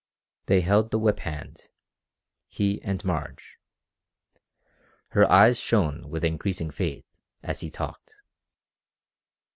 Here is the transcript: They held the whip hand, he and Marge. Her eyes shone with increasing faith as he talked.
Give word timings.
They 0.47 0.61
held 0.61 0.89
the 0.89 0.97
whip 0.97 1.19
hand, 1.19 1.69
he 2.47 2.81
and 2.81 3.05
Marge. 3.05 3.57
Her 5.09 5.31
eyes 5.31 5.59
shone 5.59 6.09
with 6.09 6.25
increasing 6.25 6.71
faith 6.71 7.05
as 7.43 7.59
he 7.59 7.69
talked. 7.69 8.15